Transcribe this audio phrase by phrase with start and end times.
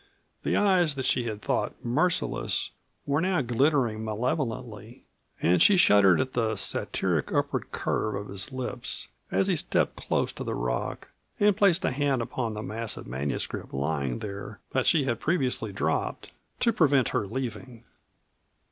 [0.41, 2.71] The eyes that she had thought merciless
[3.05, 5.03] were now glittering malevolently,
[5.43, 10.31] and she shuddered at the satyric upward curve of his lips as he stepped close
[10.31, 14.87] to the rock and placed a hand upon the mass of manuscript lying there, that
[14.87, 16.31] she had previously dropped,
[16.61, 17.83] to prevent her leaving.